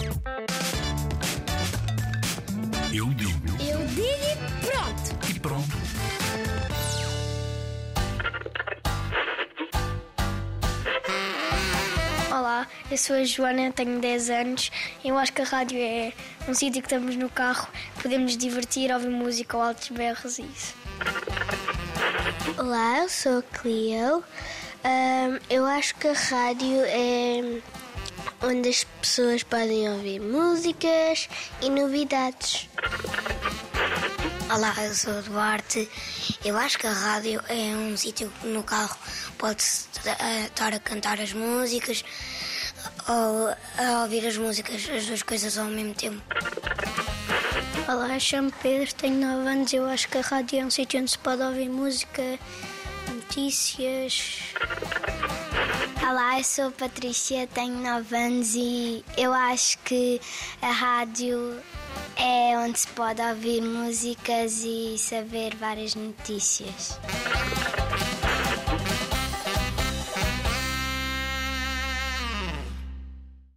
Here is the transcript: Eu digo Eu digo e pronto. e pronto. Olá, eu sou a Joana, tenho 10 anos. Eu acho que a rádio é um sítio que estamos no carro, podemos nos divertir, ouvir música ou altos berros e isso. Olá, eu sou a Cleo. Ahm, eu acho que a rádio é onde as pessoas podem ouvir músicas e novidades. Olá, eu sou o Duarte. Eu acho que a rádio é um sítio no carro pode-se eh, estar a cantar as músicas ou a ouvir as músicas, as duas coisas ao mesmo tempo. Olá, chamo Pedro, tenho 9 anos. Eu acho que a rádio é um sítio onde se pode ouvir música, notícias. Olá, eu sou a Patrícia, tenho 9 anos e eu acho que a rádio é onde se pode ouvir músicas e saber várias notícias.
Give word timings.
Eu 0.00 0.12
digo 3.14 3.32
Eu 3.60 3.84
digo 3.88 4.06
e 4.06 4.36
pronto. 4.64 5.28
e 5.28 5.40
pronto. 5.40 5.76
Olá, 12.30 12.68
eu 12.88 12.96
sou 12.96 13.16
a 13.16 13.24
Joana, 13.24 13.72
tenho 13.72 13.98
10 13.98 14.30
anos. 14.30 14.70
Eu 15.04 15.18
acho 15.18 15.32
que 15.32 15.42
a 15.42 15.44
rádio 15.44 15.78
é 15.80 16.12
um 16.48 16.54
sítio 16.54 16.80
que 16.80 16.86
estamos 16.86 17.16
no 17.16 17.28
carro, 17.28 17.66
podemos 18.00 18.34
nos 18.34 18.36
divertir, 18.36 18.92
ouvir 18.92 19.10
música 19.10 19.56
ou 19.56 19.62
altos 19.64 19.88
berros 19.88 20.38
e 20.38 20.42
isso. 20.42 20.74
Olá, 22.56 23.00
eu 23.00 23.08
sou 23.08 23.38
a 23.38 23.42
Cleo. 23.42 24.22
Ahm, 24.84 25.40
eu 25.50 25.66
acho 25.66 25.96
que 25.96 26.06
a 26.06 26.12
rádio 26.12 26.82
é 26.84 27.60
onde 28.42 28.68
as 28.68 28.84
pessoas 28.84 29.42
podem 29.42 29.88
ouvir 29.90 30.20
músicas 30.20 31.28
e 31.60 31.70
novidades. 31.70 32.68
Olá, 34.54 34.74
eu 34.84 34.94
sou 34.94 35.12
o 35.14 35.22
Duarte. 35.22 35.88
Eu 36.44 36.56
acho 36.56 36.78
que 36.78 36.86
a 36.86 36.92
rádio 36.92 37.42
é 37.48 37.76
um 37.76 37.96
sítio 37.96 38.32
no 38.44 38.62
carro 38.62 38.96
pode-se 39.36 39.86
eh, 40.04 40.46
estar 40.46 40.74
a 40.74 40.80
cantar 40.80 41.20
as 41.20 41.32
músicas 41.32 42.04
ou 43.08 43.48
a 43.78 44.02
ouvir 44.02 44.26
as 44.26 44.36
músicas, 44.36 44.88
as 44.88 45.06
duas 45.06 45.22
coisas 45.22 45.56
ao 45.56 45.66
mesmo 45.66 45.94
tempo. 45.94 46.22
Olá, 47.88 48.18
chamo 48.18 48.52
Pedro, 48.62 48.92
tenho 48.94 49.20
9 49.20 49.48
anos. 49.48 49.72
Eu 49.72 49.86
acho 49.86 50.08
que 50.08 50.18
a 50.18 50.22
rádio 50.22 50.60
é 50.60 50.64
um 50.64 50.70
sítio 50.70 51.00
onde 51.00 51.10
se 51.10 51.18
pode 51.18 51.42
ouvir 51.42 51.68
música, 51.68 52.22
notícias. 53.08 54.54
Olá, 56.08 56.38
eu 56.38 56.44
sou 56.44 56.68
a 56.68 56.70
Patrícia, 56.70 57.46
tenho 57.48 57.82
9 57.82 58.16
anos 58.16 58.54
e 58.54 59.04
eu 59.14 59.30
acho 59.30 59.76
que 59.80 60.18
a 60.62 60.70
rádio 60.70 61.60
é 62.16 62.56
onde 62.56 62.78
se 62.78 62.88
pode 62.88 63.20
ouvir 63.20 63.60
músicas 63.60 64.62
e 64.64 64.96
saber 64.96 65.54
várias 65.56 65.94
notícias. 65.94 66.98